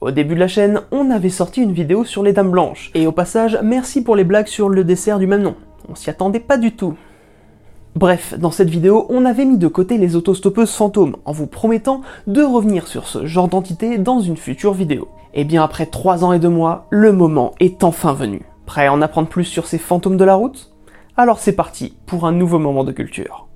Au 0.00 0.12
début 0.12 0.34
de 0.34 0.40
la 0.40 0.48
chaîne, 0.48 0.80
on 0.92 1.10
avait 1.10 1.28
sorti 1.28 1.60
une 1.60 1.74
vidéo 1.74 2.04
sur 2.04 2.22
les 2.22 2.32
dames 2.32 2.50
blanches. 2.50 2.90
Et 2.94 3.06
au 3.06 3.12
passage, 3.12 3.58
merci 3.62 4.02
pour 4.02 4.16
les 4.16 4.24
blagues 4.24 4.46
sur 4.46 4.70
le 4.70 4.82
dessert 4.82 5.18
du 5.18 5.26
même 5.26 5.42
nom. 5.42 5.56
On 5.90 5.94
s'y 5.94 6.08
attendait 6.08 6.40
pas 6.40 6.56
du 6.56 6.72
tout. 6.72 6.94
Bref, 7.96 8.32
dans 8.38 8.50
cette 8.50 8.70
vidéo, 8.70 9.04
on 9.10 9.26
avait 9.26 9.44
mis 9.44 9.58
de 9.58 9.68
côté 9.68 9.98
les 9.98 10.16
autostoppeuses 10.16 10.72
fantômes, 10.72 11.16
en 11.26 11.32
vous 11.32 11.46
promettant 11.46 12.00
de 12.26 12.42
revenir 12.42 12.86
sur 12.86 13.06
ce 13.06 13.26
genre 13.26 13.48
d'entité 13.48 13.98
dans 13.98 14.20
une 14.20 14.38
future 14.38 14.72
vidéo. 14.72 15.08
Et 15.34 15.44
bien 15.44 15.62
après 15.62 15.84
3 15.84 16.24
ans 16.24 16.32
et 16.32 16.38
2 16.38 16.48
mois, 16.48 16.86
le 16.88 17.12
moment 17.12 17.52
est 17.60 17.84
enfin 17.84 18.14
venu. 18.14 18.40
Prêt 18.64 18.86
à 18.86 18.94
en 18.94 19.02
apprendre 19.02 19.28
plus 19.28 19.44
sur 19.44 19.66
ces 19.66 19.76
fantômes 19.76 20.16
de 20.16 20.24
la 20.24 20.34
route? 20.34 20.72
Alors 21.18 21.40
c'est 21.40 21.52
parti 21.52 21.94
pour 22.06 22.24
un 22.24 22.32
nouveau 22.32 22.58
moment 22.58 22.84
de 22.84 22.92
culture. 22.92 23.49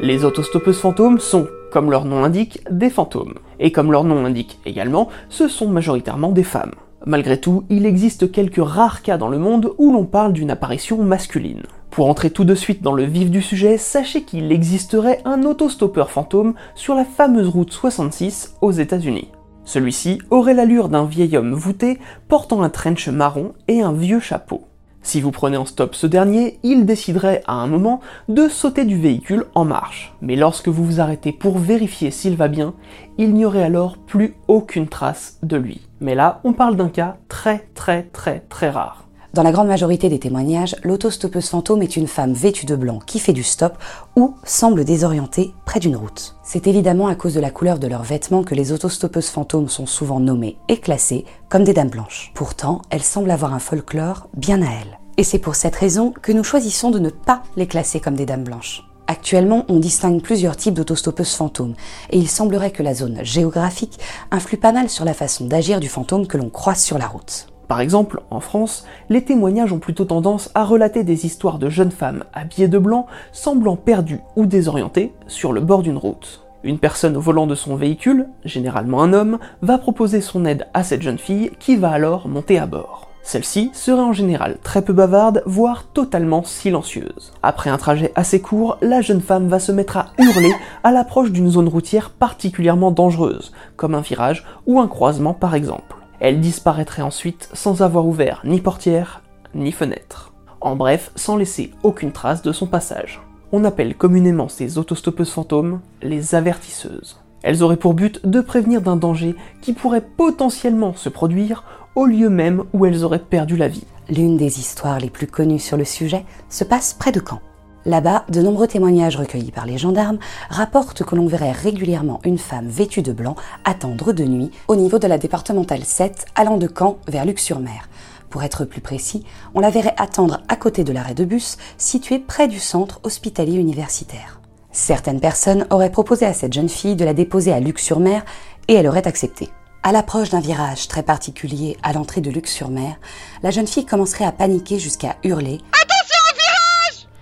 Les 0.00 0.24
autostoppeuses 0.24 0.78
fantômes 0.78 1.18
sont, 1.18 1.46
comme 1.70 1.90
leur 1.90 2.04
nom 2.04 2.22
l'indique, 2.22 2.60
des 2.70 2.90
fantômes. 2.90 3.34
Et 3.60 3.72
comme 3.72 3.92
leur 3.92 4.04
nom 4.04 4.22
l'indique 4.22 4.58
également, 4.66 5.08
ce 5.28 5.48
sont 5.48 5.68
majoritairement 5.68 6.32
des 6.32 6.42
femmes. 6.42 6.72
Malgré 7.04 7.40
tout, 7.40 7.64
il 7.68 7.86
existe 7.86 8.30
quelques 8.30 8.64
rares 8.64 9.02
cas 9.02 9.18
dans 9.18 9.28
le 9.28 9.38
monde 9.38 9.72
où 9.78 9.92
l'on 9.92 10.04
parle 10.04 10.32
d'une 10.32 10.50
apparition 10.50 11.02
masculine. 11.02 11.62
Pour 11.90 12.08
entrer 12.08 12.30
tout 12.30 12.44
de 12.44 12.54
suite 12.54 12.82
dans 12.82 12.94
le 12.94 13.04
vif 13.04 13.30
du 13.30 13.42
sujet, 13.42 13.76
sachez 13.76 14.22
qu'il 14.22 14.50
existerait 14.50 15.20
un 15.24 15.42
autostoppeur 15.42 16.10
fantôme 16.10 16.54
sur 16.74 16.94
la 16.94 17.04
fameuse 17.04 17.48
route 17.48 17.72
66 17.72 18.54
aux 18.60 18.72
États-Unis. 18.72 19.28
Celui-ci 19.64 20.20
aurait 20.30 20.54
l'allure 20.54 20.88
d'un 20.88 21.04
vieil 21.04 21.36
homme 21.36 21.52
voûté 21.52 21.98
portant 22.28 22.62
un 22.62 22.70
trench 22.70 23.08
marron 23.08 23.52
et 23.68 23.82
un 23.82 23.92
vieux 23.92 24.20
chapeau. 24.20 24.62
Si 25.02 25.20
vous 25.20 25.32
prenez 25.32 25.56
en 25.56 25.64
stop 25.64 25.94
ce 25.94 26.06
dernier, 26.06 26.58
il 26.62 26.86
déciderait 26.86 27.42
à 27.46 27.54
un 27.54 27.66
moment 27.66 28.00
de 28.28 28.48
sauter 28.48 28.84
du 28.84 28.98
véhicule 28.98 29.46
en 29.54 29.64
marche. 29.64 30.14
Mais 30.22 30.36
lorsque 30.36 30.68
vous 30.68 30.84
vous 30.84 31.00
arrêtez 31.00 31.32
pour 31.32 31.58
vérifier 31.58 32.10
s'il 32.10 32.36
va 32.36 32.48
bien, 32.48 32.74
il 33.18 33.34
n'y 33.34 33.44
aurait 33.44 33.64
alors 33.64 33.98
plus 33.98 34.34
aucune 34.46 34.88
trace 34.88 35.38
de 35.42 35.56
lui. 35.56 35.80
Mais 36.00 36.14
là, 36.14 36.40
on 36.44 36.52
parle 36.52 36.76
d'un 36.76 36.88
cas 36.88 37.16
très 37.28 37.68
très 37.74 38.04
très 38.04 38.40
très 38.48 38.70
rare. 38.70 39.08
Dans 39.34 39.42
la 39.42 39.52
grande 39.52 39.68
majorité 39.68 40.10
des 40.10 40.18
témoignages, 40.18 40.76
l'autostoppeuse 40.84 41.48
fantôme 41.48 41.80
est 41.80 41.96
une 41.96 42.06
femme 42.06 42.34
vêtue 42.34 42.66
de 42.66 42.76
blanc 42.76 42.98
qui 42.98 43.18
fait 43.18 43.32
du 43.32 43.42
stop 43.42 43.78
ou 44.14 44.34
semble 44.44 44.84
désorientée 44.84 45.54
près 45.64 45.80
d'une 45.80 45.96
route. 45.96 46.36
C'est 46.42 46.66
évidemment 46.66 47.06
à 47.06 47.14
cause 47.14 47.32
de 47.32 47.40
la 47.40 47.50
couleur 47.50 47.78
de 47.78 47.86
leurs 47.86 48.02
vêtements 48.02 48.44
que 48.44 48.54
les 48.54 48.72
autostoppeuses 48.72 49.30
fantômes 49.30 49.70
sont 49.70 49.86
souvent 49.86 50.20
nommées 50.20 50.58
et 50.68 50.80
classées 50.80 51.24
comme 51.48 51.64
des 51.64 51.72
dames 51.72 51.88
blanches. 51.88 52.30
Pourtant, 52.34 52.82
elles 52.90 53.02
semblent 53.02 53.30
avoir 53.30 53.54
un 53.54 53.58
folklore 53.58 54.28
bien 54.36 54.60
à 54.60 54.66
elles. 54.66 54.98
Et 55.16 55.24
c'est 55.24 55.38
pour 55.38 55.54
cette 55.54 55.76
raison 55.76 56.12
que 56.12 56.32
nous 56.32 56.44
choisissons 56.44 56.90
de 56.90 56.98
ne 56.98 57.08
pas 57.08 57.42
les 57.56 57.66
classer 57.66 58.00
comme 58.00 58.16
des 58.16 58.26
dames 58.26 58.44
blanches. 58.44 58.82
Actuellement, 59.06 59.64
on 59.68 59.78
distingue 59.80 60.20
plusieurs 60.20 60.58
types 60.58 60.74
d'autostoppeuses 60.74 61.34
fantômes, 61.34 61.74
et 62.10 62.18
il 62.18 62.28
semblerait 62.28 62.70
que 62.70 62.82
la 62.82 62.94
zone 62.94 63.20
géographique 63.22 63.98
influe 64.30 64.58
pas 64.58 64.72
mal 64.72 64.90
sur 64.90 65.06
la 65.06 65.14
façon 65.14 65.46
d'agir 65.46 65.80
du 65.80 65.88
fantôme 65.88 66.26
que 66.26 66.36
l'on 66.36 66.50
croise 66.50 66.82
sur 66.82 66.98
la 66.98 67.06
route. 67.06 67.51
Par 67.72 67.80
exemple, 67.80 68.20
en 68.28 68.40
France, 68.40 68.84
les 69.08 69.24
témoignages 69.24 69.72
ont 69.72 69.78
plutôt 69.78 70.04
tendance 70.04 70.50
à 70.54 70.62
relater 70.62 71.04
des 71.04 71.24
histoires 71.24 71.58
de 71.58 71.70
jeunes 71.70 71.90
femmes 71.90 72.24
habillées 72.34 72.68
de 72.68 72.76
blanc, 72.76 73.06
semblant 73.32 73.76
perdues 73.76 74.20
ou 74.36 74.44
désorientées 74.44 75.14
sur 75.26 75.54
le 75.54 75.62
bord 75.62 75.82
d'une 75.82 75.96
route. 75.96 76.44
Une 76.64 76.78
personne 76.78 77.16
au 77.16 77.20
volant 77.22 77.46
de 77.46 77.54
son 77.54 77.74
véhicule, 77.74 78.28
généralement 78.44 79.02
un 79.02 79.14
homme, 79.14 79.38
va 79.62 79.78
proposer 79.78 80.20
son 80.20 80.44
aide 80.44 80.66
à 80.74 80.84
cette 80.84 81.00
jeune 81.00 81.16
fille 81.16 81.50
qui 81.58 81.76
va 81.76 81.92
alors 81.92 82.28
monter 82.28 82.58
à 82.58 82.66
bord. 82.66 83.08
Celle-ci 83.22 83.70
serait 83.72 84.02
en 84.02 84.12
général 84.12 84.58
très 84.62 84.82
peu 84.82 84.92
bavarde, 84.92 85.42
voire 85.46 85.84
totalement 85.94 86.44
silencieuse. 86.44 87.32
Après 87.42 87.70
un 87.70 87.78
trajet 87.78 88.12
assez 88.16 88.42
court, 88.42 88.76
la 88.82 89.00
jeune 89.00 89.22
femme 89.22 89.48
va 89.48 89.60
se 89.60 89.72
mettre 89.72 89.96
à 89.96 90.08
hurler 90.18 90.52
à 90.84 90.92
l'approche 90.92 91.32
d'une 91.32 91.48
zone 91.48 91.68
routière 91.68 92.10
particulièrement 92.10 92.90
dangereuse, 92.90 93.54
comme 93.76 93.94
un 93.94 94.02
virage 94.02 94.44
ou 94.66 94.78
un 94.78 94.88
croisement 94.88 95.32
par 95.32 95.54
exemple. 95.54 95.96
Elle 96.22 96.38
disparaîtrait 96.38 97.02
ensuite 97.02 97.48
sans 97.52 97.82
avoir 97.82 98.06
ouvert 98.06 98.42
ni 98.44 98.60
portière, 98.60 99.22
ni 99.56 99.72
fenêtre. 99.72 100.32
En 100.60 100.76
bref, 100.76 101.10
sans 101.16 101.36
laisser 101.36 101.72
aucune 101.82 102.12
trace 102.12 102.42
de 102.42 102.52
son 102.52 102.68
passage. 102.68 103.20
On 103.50 103.64
appelle 103.64 103.96
communément 103.96 104.48
ces 104.48 104.78
autostoppeuses 104.78 105.32
fantômes 105.32 105.80
les 106.00 106.36
avertisseuses. 106.36 107.20
Elles 107.42 107.64
auraient 107.64 107.76
pour 107.76 107.94
but 107.94 108.24
de 108.24 108.40
prévenir 108.40 108.82
d'un 108.82 108.94
danger 108.94 109.34
qui 109.62 109.72
pourrait 109.72 110.06
potentiellement 110.16 110.94
se 110.94 111.08
produire 111.08 111.64
au 111.96 112.06
lieu 112.06 112.30
même 112.30 112.62
où 112.72 112.86
elles 112.86 113.02
auraient 113.02 113.18
perdu 113.18 113.56
la 113.56 113.66
vie. 113.66 113.88
L'une 114.08 114.36
des 114.36 114.60
histoires 114.60 115.00
les 115.00 115.10
plus 115.10 115.26
connues 115.26 115.58
sur 115.58 115.76
le 115.76 115.84
sujet 115.84 116.24
se 116.48 116.62
passe 116.62 116.94
près 116.94 117.10
de 117.10 117.20
Caen. 117.20 117.40
Là-bas, 117.84 118.24
de 118.28 118.40
nombreux 118.40 118.68
témoignages 118.68 119.16
recueillis 119.16 119.50
par 119.50 119.66
les 119.66 119.76
gendarmes 119.76 120.18
rapportent 120.50 121.02
que 121.02 121.16
l'on 121.16 121.26
verrait 121.26 121.50
régulièrement 121.50 122.20
une 122.24 122.38
femme 122.38 122.68
vêtue 122.68 123.02
de 123.02 123.12
blanc 123.12 123.34
attendre 123.64 124.12
de 124.12 124.24
nuit 124.24 124.52
au 124.68 124.76
niveau 124.76 125.00
de 125.00 125.08
la 125.08 125.18
départementale 125.18 125.84
7 125.84 126.26
allant 126.36 126.58
de 126.58 126.68
Caen 126.68 126.98
vers 127.08 127.24
Luc-sur-Mer. 127.24 127.88
Pour 128.30 128.44
être 128.44 128.64
plus 128.64 128.80
précis, 128.80 129.24
on 129.54 129.60
la 129.60 129.70
verrait 129.70 129.96
attendre 129.98 130.42
à 130.48 130.54
côté 130.54 130.84
de 130.84 130.92
l'arrêt 130.92 131.14
de 131.14 131.24
bus 131.24 131.58
situé 131.76 132.20
près 132.20 132.46
du 132.46 132.60
centre 132.60 133.00
hospitalier 133.02 133.58
universitaire. 133.58 134.40
Certaines 134.70 135.20
personnes 135.20 135.66
auraient 135.70 135.90
proposé 135.90 136.24
à 136.24 136.32
cette 136.32 136.52
jeune 136.52 136.68
fille 136.68 136.96
de 136.96 137.04
la 137.04 137.14
déposer 137.14 137.52
à 137.52 137.60
Luc-sur-Mer 137.60 138.24
et 138.68 138.74
elle 138.74 138.86
aurait 138.86 139.08
accepté. 139.08 139.50
À 139.82 139.90
l'approche 139.90 140.30
d'un 140.30 140.40
virage 140.40 140.86
très 140.86 141.02
particulier 141.02 141.76
à 141.82 141.92
l'entrée 141.92 142.20
de 142.20 142.30
Luc-sur-Mer, 142.30 142.94
la 143.42 143.50
jeune 143.50 143.66
fille 143.66 143.84
commencerait 143.84 144.24
à 144.24 144.30
paniquer 144.30 144.78
jusqu'à 144.78 145.16
hurler 145.24 145.58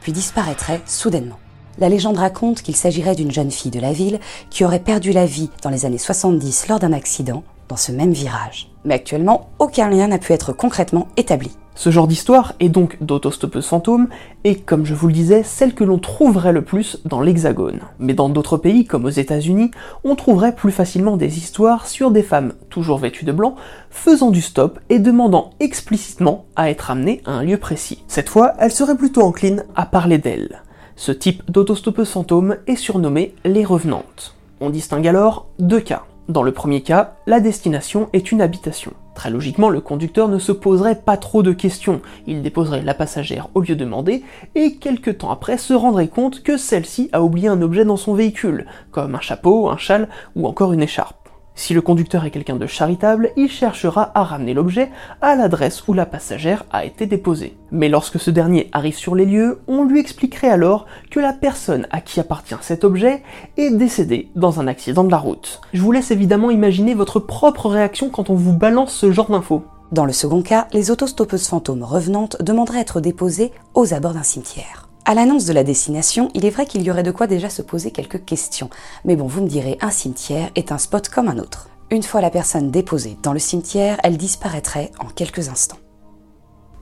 puis 0.01 0.13
disparaîtrait 0.13 0.81
soudainement. 0.87 1.39
La 1.79 1.89
légende 1.89 2.19
raconte 2.19 2.63
qu'il 2.63 2.77
s'agirait 2.77 3.15
d'une 3.15 3.31
jeune 3.31 3.51
fille 3.51 3.71
de 3.71 3.81
la 3.81 3.93
ville 3.93 4.21
qui 4.51 4.65
aurait 4.65 4.81
perdu 4.81 5.13
la 5.13 5.27
vie 5.27 5.51
dans 5.63 5.71
les 5.71 5.87
années 5.87 5.99
70 5.99 6.69
lors 6.69 6.79
d'un 6.79 6.93
accident 6.93 7.43
dans 7.69 7.77
ce 7.77 7.93
même 7.93 8.13
virage. 8.13 8.71
Mais 8.85 8.95
actuellement, 8.95 9.49
aucun 9.59 9.89
lien 9.89 10.09
n'a 10.09 10.19
pu 10.19 10.33
être 10.33 10.53
concrètement 10.53 11.09
établi. 11.17 11.51
Ce 11.81 11.89
genre 11.89 12.09
d'histoire 12.09 12.53
est 12.61 12.69
donc 12.69 12.99
d'autostoppeuse 13.01 13.65
fantôme, 13.65 14.09
et 14.45 14.57
comme 14.57 14.85
je 14.85 14.93
vous 14.93 15.07
le 15.07 15.15
disais, 15.15 15.43
celle 15.43 15.73
que 15.73 15.83
l'on 15.83 15.99
trouverait 15.99 16.53
le 16.53 16.61
plus 16.61 17.01
dans 17.07 17.23
l'Hexagone. 17.23 17.81
Mais 17.99 18.13
dans 18.13 18.29
d'autres 18.29 18.59
pays, 18.59 18.85
comme 18.85 19.07
aux 19.07 19.09
États-Unis, 19.09 19.71
on 20.05 20.15
trouverait 20.15 20.55
plus 20.55 20.73
facilement 20.73 21.17
des 21.17 21.39
histoires 21.39 21.87
sur 21.87 22.11
des 22.11 22.23
femmes 22.23 22.53
toujours 22.69 22.99
vêtues 22.99 23.25
de 23.25 23.33
blanc, 23.33 23.55
faisant 23.89 24.31
du 24.31 24.43
stop 24.43 24.79
et 24.91 24.99
demandant 24.99 25.53
explicitement 25.59 26.45
à 26.55 26.69
être 26.69 26.91
amenées 26.91 27.23
à 27.25 27.31
un 27.31 27.43
lieu 27.43 27.57
précis. 27.57 28.05
Cette 28.09 28.29
fois, 28.29 28.53
elle 28.59 28.73
serait 28.73 28.99
plutôt 28.99 29.23
encline 29.23 29.65
à 29.75 29.87
parler 29.87 30.19
d'elles. 30.19 30.61
Ce 30.97 31.13
type 31.13 31.51
d'autostoppeuse 31.51 32.11
fantôme 32.11 32.57
est 32.67 32.77
surnommé 32.77 33.35
les 33.47 33.65
revenantes. 33.65 34.37
On 34.61 34.69
distingue 34.69 35.09
alors 35.09 35.47
deux 35.59 35.81
cas. 35.81 36.03
Dans 36.29 36.43
le 36.43 36.53
premier 36.53 36.83
cas, 36.83 37.15
la 37.27 37.41
destination 37.41 38.11
est 38.13 38.33
une 38.33 38.43
habitation. 38.43 38.93
Très 39.15 39.31
logiquement, 39.31 39.69
le 39.69 39.81
conducteur 39.81 40.29
ne 40.29 40.39
se 40.39 40.53
poserait 40.53 41.01
pas 41.01 41.17
trop 41.17 41.43
de 41.43 41.53
questions, 41.53 42.01
il 42.27 42.43
déposerait 42.43 42.83
la 42.83 42.95
passagère 42.95 43.49
au 43.55 43.61
lieu 43.61 43.77
demandé, 43.77 44.23
et 44.55 44.77
quelques 44.77 45.19
temps 45.19 45.31
après 45.31 45.59
se 45.59 45.75
rendrait 45.75 46.09
compte 46.09 46.43
que 46.43 46.57
celle-ci 46.57 47.11
a 47.13 47.23
oublié 47.23 47.49
un 47.49 47.61
objet 47.61 47.85
dans 47.85 47.97
son 47.97 48.15
véhicule, 48.15 48.67
comme 48.93 49.15
un 49.15 49.21
chapeau, 49.21 49.69
un 49.69 49.77
châle 49.77 50.09
ou 50.37 50.47
encore 50.47 50.73
une 50.73 50.83
écharpe. 50.83 51.20
Si 51.61 51.75
le 51.75 51.83
conducteur 51.83 52.25
est 52.25 52.31
quelqu'un 52.31 52.57
de 52.57 52.67
charitable, 52.67 53.33
il 53.37 53.51
cherchera 53.51 54.13
à 54.15 54.25
ramener 54.25 54.55
l'objet 54.55 54.91
à 55.21 55.37
l'adresse 55.37 55.87
où 55.87 55.93
la 55.93 56.07
passagère 56.07 56.65
a 56.73 56.87
été 56.87 57.05
déposée. 57.05 57.55
Mais 57.71 57.91
lorsque 57.91 58.19
ce 58.19 58.31
dernier 58.31 58.71
arrive 58.73 58.97
sur 58.97 59.15
les 59.15 59.27
lieux, 59.27 59.61
on 59.69 59.85
lui 59.85 60.01
expliquerait 60.01 60.49
alors 60.49 60.87
que 61.11 61.21
la 61.21 61.35
personne 61.35 61.87
à 61.91 62.01
qui 62.01 62.19
appartient 62.19 62.55
cet 62.63 62.83
objet 62.83 63.23
est 63.59 63.73
décédée 63.73 64.31
dans 64.37 64.59
un 64.59 64.69
accident 64.69 65.05
de 65.05 65.11
la 65.11 65.19
route. 65.19 65.61
Je 65.75 65.83
vous 65.83 65.93
laisse 65.93 66.11
évidemment 66.11 66.51
imaginer 66.51 66.95
votre 66.95 67.21
propre 67.21 67.69
réaction 67.69 68.09
quand 68.09 68.31
on 68.31 68.35
vous 68.35 68.55
balance 68.57 68.95
ce 68.95 69.13
genre 69.13 69.31
d'infos. 69.31 69.63
Dans 69.93 70.07
le 70.07 70.15
second 70.15 70.41
cas, 70.41 70.67
les 70.73 70.91
autostoppeuses 70.91 71.47
fantômes 71.47 71.83
revenantes 71.83 72.41
demanderaient 72.41 72.79
à 72.79 72.81
être 72.81 73.03
déposées 73.03 73.53
aux 73.75 73.93
abords 73.93 74.15
d'un 74.15 74.23
cimetière. 74.23 74.90
À 75.11 75.15
l'annonce 75.15 75.45
de 75.45 75.53
la 75.53 75.65
destination, 75.65 76.31
il 76.35 76.47
est 76.47 76.51
vrai 76.51 76.67
qu'il 76.67 76.83
y 76.83 76.91
aurait 76.93 77.03
de 77.03 77.11
quoi 77.11 77.27
déjà 77.27 77.51
se 77.51 77.63
poser 77.63 77.91
quelques 77.91 78.25
questions. 78.25 78.71
Mais 79.05 79.17
bon, 79.17 79.27
vous 79.27 79.43
me 79.43 79.49
direz, 79.49 79.77
un 79.81 79.91
cimetière 79.91 80.51
est 80.55 80.71
un 80.71 80.79
spot 80.79 81.09
comme 81.09 81.27
un 81.27 81.39
autre. 81.39 81.69
Une 81.91 82.05
fois 82.05 82.21
la 82.21 82.31
personne 82.31 82.71
déposée 82.71 83.19
dans 83.21 83.33
le 83.33 83.41
cimetière, 83.41 83.99
elle 84.05 84.17
disparaîtrait 84.17 84.93
en 85.01 85.07
quelques 85.07 85.49
instants. 85.49 85.81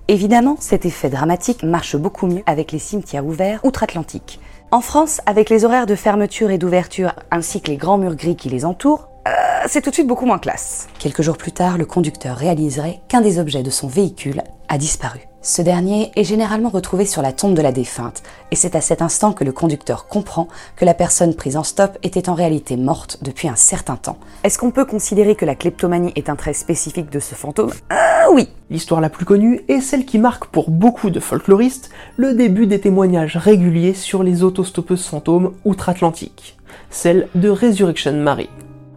Évidemment, 0.08 0.58
cet 0.60 0.84
effet 0.84 1.08
dramatique 1.08 1.62
marche 1.62 1.96
beaucoup 1.96 2.26
mieux 2.26 2.42
avec 2.44 2.70
les 2.70 2.78
cimetières 2.78 3.24
ouverts 3.24 3.60
outre-Atlantique. 3.64 4.40
En 4.72 4.82
France, 4.82 5.22
avec 5.24 5.48
les 5.48 5.64
horaires 5.64 5.86
de 5.86 5.94
fermeture 5.94 6.50
et 6.50 6.58
d'ouverture 6.58 7.14
ainsi 7.30 7.62
que 7.62 7.70
les 7.70 7.78
grands 7.78 7.96
murs 7.96 8.16
gris 8.16 8.36
qui 8.36 8.50
les 8.50 8.66
entourent, 8.66 9.08
euh, 9.26 9.30
c'est 9.68 9.80
tout 9.80 9.88
de 9.88 9.94
suite 9.94 10.06
beaucoup 10.06 10.26
moins 10.26 10.38
classe. 10.38 10.88
Quelques 10.98 11.22
jours 11.22 11.38
plus 11.38 11.52
tard, 11.52 11.78
le 11.78 11.86
conducteur 11.86 12.36
réaliserait 12.36 13.00
qu'un 13.08 13.22
des 13.22 13.38
objets 13.38 13.62
de 13.62 13.70
son 13.70 13.88
véhicule 13.88 14.42
a 14.68 14.76
disparu. 14.76 15.27
Ce 15.48 15.62
dernier 15.62 16.12
est 16.14 16.24
généralement 16.24 16.68
retrouvé 16.68 17.06
sur 17.06 17.22
la 17.22 17.32
tombe 17.32 17.54
de 17.54 17.62
la 17.62 17.72
défunte, 17.72 18.22
et 18.50 18.54
c'est 18.54 18.76
à 18.76 18.82
cet 18.82 19.00
instant 19.00 19.32
que 19.32 19.44
le 19.44 19.52
conducteur 19.52 20.06
comprend 20.06 20.46
que 20.76 20.84
la 20.84 20.92
personne 20.92 21.34
prise 21.34 21.56
en 21.56 21.62
stop 21.62 21.96
était 22.02 22.28
en 22.28 22.34
réalité 22.34 22.76
morte 22.76 23.16
depuis 23.22 23.48
un 23.48 23.56
certain 23.56 23.96
temps. 23.96 24.18
Est-ce 24.44 24.58
qu'on 24.58 24.72
peut 24.72 24.84
considérer 24.84 25.36
que 25.36 25.46
la 25.46 25.54
kleptomanie 25.54 26.12
est 26.16 26.28
un 26.28 26.36
trait 26.36 26.52
spécifique 26.52 27.08
de 27.08 27.18
ce 27.18 27.34
fantôme? 27.34 27.72
Ah 27.88 28.26
oui 28.30 28.50
L'histoire 28.68 29.00
la 29.00 29.08
plus 29.08 29.24
connue 29.24 29.62
est 29.68 29.80
celle 29.80 30.04
qui 30.04 30.18
marque 30.18 30.44
pour 30.48 30.68
beaucoup 30.68 31.08
de 31.08 31.18
folkloristes 31.18 31.88
le 32.18 32.34
début 32.34 32.66
des 32.66 32.82
témoignages 32.82 33.38
réguliers 33.38 33.94
sur 33.94 34.22
les 34.22 34.42
autostoppeuses 34.42 35.06
fantômes 35.06 35.54
outre-Atlantique, 35.64 36.58
celle 36.90 37.26
de 37.34 37.48
Resurrection 37.48 38.12
Mary. 38.12 38.50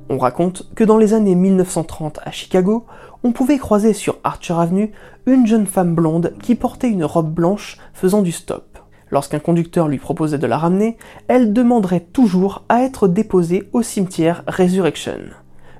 On 0.09 0.17
raconte 0.17 0.63
que 0.75 0.83
dans 0.83 0.97
les 0.97 1.13
années 1.13 1.35
1930 1.35 2.19
à 2.25 2.31
Chicago, 2.31 2.85
on 3.23 3.31
pouvait 3.31 3.57
croiser 3.57 3.93
sur 3.93 4.17
Archer 4.23 4.55
Avenue 4.55 4.91
une 5.25 5.45
jeune 5.45 5.67
femme 5.67 5.93
blonde 5.93 6.33
qui 6.41 6.55
portait 6.55 6.89
une 6.89 7.05
robe 7.05 7.33
blanche 7.33 7.77
faisant 7.93 8.21
du 8.21 8.31
stop. 8.31 8.79
Lorsqu'un 9.11 9.39
conducteur 9.39 9.87
lui 9.87 9.97
proposait 9.97 10.37
de 10.37 10.47
la 10.47 10.57
ramener, 10.57 10.97
elle 11.27 11.53
demanderait 11.53 12.07
toujours 12.13 12.63
à 12.69 12.81
être 12.81 13.07
déposée 13.07 13.69
au 13.73 13.81
cimetière 13.81 14.43
Resurrection. 14.47 15.19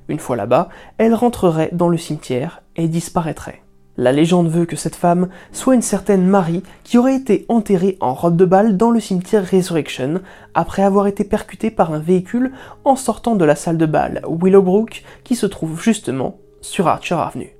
Une 0.09 0.19
fois 0.19 0.35
là-bas, 0.35 0.69
elle 0.97 1.13
rentrerait 1.13 1.69
dans 1.71 1.87
le 1.87 1.97
cimetière 1.97 2.61
et 2.75 2.87
disparaîtrait. 2.87 3.61
La 3.97 4.11
légende 4.11 4.49
veut 4.49 4.65
que 4.65 4.75
cette 4.75 4.95
femme 4.95 5.29
soit 5.51 5.75
une 5.75 5.81
certaine 5.81 6.25
Marie 6.25 6.63
qui 6.83 6.97
aurait 6.97 7.15
été 7.15 7.45
enterrée 7.49 7.97
en 7.99 8.13
robe 8.13 8.35
de 8.35 8.45
balle 8.45 8.77
dans 8.77 8.89
le 8.89 8.99
cimetière 8.99 9.49
Resurrection 9.49 10.21
après 10.53 10.83
avoir 10.83 11.07
été 11.07 11.23
percutée 11.23 11.71
par 11.71 11.93
un 11.93 11.99
véhicule 11.99 12.51
en 12.85 12.95
sortant 12.95 13.35
de 13.35 13.45
la 13.45 13.55
salle 13.55 13.77
de 13.77 13.85
bal 13.85 14.21
Willowbrook 14.27 15.03
qui 15.23 15.35
se 15.35 15.45
trouve 15.45 15.81
justement 15.81 16.37
sur 16.61 16.87
Archer 16.87 17.15
Avenue. 17.15 17.55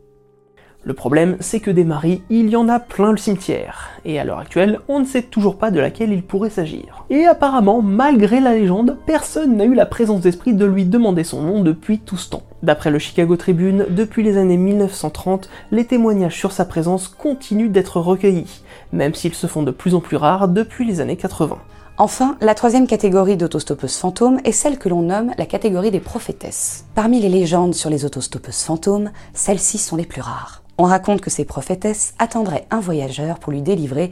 Le 0.84 0.96
problème, 0.96 1.38
c'est 1.40 1.60
que 1.60 1.70
des 1.70 1.84
maris, 1.84 2.24
il 2.32 2.50
y 2.50 2.56
en 2.56 2.68
a 2.68 2.80
plein 2.80 3.12
le 3.12 3.18
cimetière, 3.18 3.92
et 4.04 4.20
à 4.20 4.24
l'heure 4.24 4.40
actuelle, 4.40 4.80
on 4.88 5.00
ne 5.00 5.06
sait 5.06 5.22
toujours 5.22 5.58
pas 5.58 5.70
de 5.70 5.80
laquelle 5.80 6.12
il 6.12 6.24
pourrait 6.24 6.50
s'agir. 6.50 7.06
Et 7.12 7.26
apparemment, 7.26 7.84
malgré 7.84 8.40
la 8.40 8.56
légende, 8.56 8.98
personne 9.06 9.58
n'a 9.58 9.66
eu 9.66 9.76
la 9.76 9.86
présence 9.86 10.22
d'esprit 10.22 10.56
de 10.56 10.66
lui 10.66 10.86
demander 10.86 11.24
son 11.24 11.44
nom 11.44 11.62
depuis 11.62 12.00
tout 12.00 12.18
ce 12.18 12.32
temps. 12.32 12.42
D'après 12.64 12.90
le 12.90 12.98
Chicago 12.98 13.38
Tribune, 13.38 13.86
depuis 13.92 14.24
les 14.24 14.38
années 14.38 14.58
1930, 14.58 15.52
les 15.72 15.86
témoignages 15.86 16.38
sur 16.38 16.52
sa 16.52 16.66
présence 16.66 17.08
continuent 17.08 17.70
d'être 17.70 18.00
recueillis, 18.00 18.64
même 18.92 19.14
s'ils 19.14 19.36
se 19.36 19.46
font 19.46 19.62
de 19.62 19.70
plus 19.70 19.94
en 19.94 20.00
plus 20.00 20.18
rares 20.18 20.48
depuis 20.48 20.86
les 20.86 21.00
années 21.00 21.16
80. 21.16 21.60
Enfin, 22.02 22.36
la 22.42 22.56
troisième 22.56 22.88
catégorie 22.88 23.38
d'autostoppeuses 23.38 23.98
fantômes 23.98 24.40
est 24.44 24.54
celle 24.54 24.80
que 24.80 24.90
l'on 24.90 25.04
nomme 25.04 25.36
la 25.38 25.46
catégorie 25.46 25.92
des 25.92 26.00
prophétesses. 26.00 26.84
Parmi 26.96 27.20
les 27.22 27.30
légendes 27.30 27.76
sur 27.76 27.92
les 27.92 28.06
autostoppeuses 28.06 28.64
fantômes, 28.64 29.12
celles-ci 29.36 29.78
sont 29.78 29.98
les 29.98 30.08
plus 30.08 30.24
rares. 30.24 30.64
On 30.80 30.86
raconte 30.86 31.22
que 31.22 31.30
ces 31.30 31.46
prophétesses 31.46 32.16
attendraient 32.18 32.66
un 32.72 32.80
voyageur 32.80 33.38
pour 33.38 33.54
lui 33.54 33.62
délivrer 33.62 34.10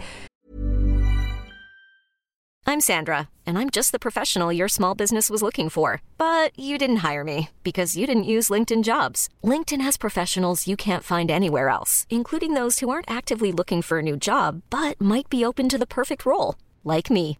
I'm 2.68 2.80
Sandra, 2.80 3.28
and 3.48 3.58
I'm 3.58 3.72
just 3.72 3.92
the 3.92 3.98
professional 3.98 4.54
your 4.54 4.70
small 4.70 4.94
business 4.94 5.32
was 5.32 5.42
looking 5.42 5.72
for. 5.72 6.04
But 6.20 6.52
you 6.60 6.78
didn't 6.78 6.98
hire 6.98 7.24
me 7.24 7.50
because 7.64 7.98
you 7.98 8.06
didn't 8.06 8.32
use 8.32 8.52
LinkedIn 8.52 8.84
jobs. 8.84 9.30
LinkedIn 9.44 9.82
has 9.82 9.98
professionals 9.98 10.68
you 10.68 10.78
can't 10.78 11.04
find 11.04 11.32
anywhere 11.32 11.70
else, 11.70 12.06
including 12.12 12.54
those 12.54 12.82
who 12.82 12.92
aren't 12.92 13.10
actively 13.10 13.52
looking 13.52 13.82
for 13.82 13.98
a 13.98 14.04
new 14.04 14.16
job 14.16 14.62
but 14.70 15.02
might 15.02 15.28
be 15.28 15.44
open 15.44 15.68
to 15.70 15.80
the 15.80 15.88
perfect 15.88 16.24
role, 16.24 16.54
like 16.86 17.10
me. 17.10 17.40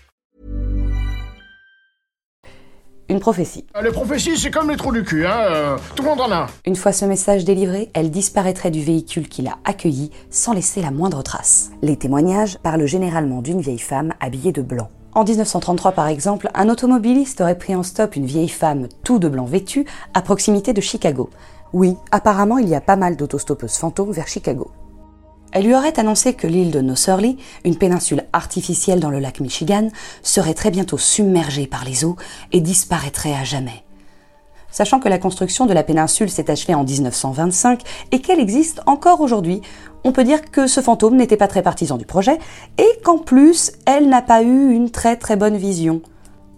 Une 3.11 3.19
prophétie. 3.19 3.65
Les 3.83 3.91
prophéties, 3.91 4.37
c'est 4.37 4.51
comme 4.51 4.69
les 4.69 4.77
trous 4.77 4.93
du 4.93 5.03
cul, 5.03 5.25
hein. 5.25 5.37
euh, 5.49 5.77
tout 5.95 6.03
le 6.03 6.09
monde 6.09 6.21
en 6.21 6.31
a. 6.31 6.47
Une 6.65 6.77
fois 6.77 6.93
ce 6.93 7.03
message 7.03 7.43
délivré, 7.43 7.89
elle 7.93 8.09
disparaîtrait 8.09 8.71
du 8.71 8.81
véhicule 8.81 9.27
qui 9.27 9.41
l'a 9.41 9.57
accueilli 9.65 10.11
sans 10.29 10.53
laisser 10.53 10.81
la 10.81 10.91
moindre 10.91 11.21
trace. 11.21 11.71
Les 11.81 11.97
témoignages 11.97 12.57
parlent 12.59 12.85
généralement 12.85 13.41
d'une 13.41 13.59
vieille 13.59 13.79
femme 13.79 14.13
habillée 14.21 14.53
de 14.53 14.61
blanc. 14.61 14.89
En 15.13 15.25
1933 15.25 15.91
par 15.91 16.07
exemple, 16.07 16.49
un 16.53 16.69
automobiliste 16.69 17.41
aurait 17.41 17.57
pris 17.57 17.75
en 17.75 17.83
stop 17.83 18.15
une 18.15 18.25
vieille 18.25 18.47
femme 18.47 18.87
tout 19.03 19.19
de 19.19 19.27
blanc 19.27 19.45
vêtue 19.45 19.85
à 20.13 20.21
proximité 20.21 20.71
de 20.71 20.79
Chicago. 20.79 21.29
Oui, 21.73 21.97
apparemment 22.11 22.59
il 22.59 22.69
y 22.69 22.75
a 22.75 22.81
pas 22.81 22.95
mal 22.95 23.17
d'autostoppeuses 23.17 23.75
fantômes 23.75 24.11
vers 24.11 24.29
Chicago. 24.29 24.71
Elle 25.51 25.65
lui 25.65 25.75
aurait 25.75 25.99
annoncé 25.99 26.33
que 26.33 26.47
l'île 26.47 26.71
de 26.71 26.81
Nosserly, 26.81 27.37
une 27.65 27.75
péninsule 27.75 28.23
artificielle 28.31 28.99
dans 28.99 29.09
le 29.09 29.19
lac 29.19 29.39
Michigan, 29.39 29.89
serait 30.23 30.53
très 30.53 30.71
bientôt 30.71 30.97
submergée 30.97 31.67
par 31.67 31.83
les 31.83 32.05
eaux 32.05 32.15
et 32.51 32.61
disparaîtrait 32.61 33.33
à 33.33 33.43
jamais. 33.43 33.83
Sachant 34.71 35.01
que 35.01 35.09
la 35.09 35.17
construction 35.17 35.65
de 35.65 35.73
la 35.73 35.83
péninsule 35.83 36.29
s'est 36.29 36.49
achevée 36.49 36.73
en 36.73 36.85
1925 36.85 37.81
et 38.13 38.21
qu'elle 38.21 38.39
existe 38.39 38.81
encore 38.85 39.19
aujourd'hui, 39.19 39.61
on 40.05 40.13
peut 40.13 40.23
dire 40.23 40.49
que 40.49 40.65
ce 40.65 40.79
fantôme 40.79 41.17
n'était 41.17 41.35
pas 41.35 41.49
très 41.49 41.61
partisan 41.61 41.97
du 41.97 42.05
projet 42.05 42.39
et 42.77 43.01
qu'en 43.03 43.17
plus, 43.17 43.73
elle 43.85 44.07
n'a 44.07 44.21
pas 44.21 44.43
eu 44.43 44.71
une 44.71 44.89
très 44.89 45.17
très 45.17 45.35
bonne 45.35 45.57
vision. 45.57 46.01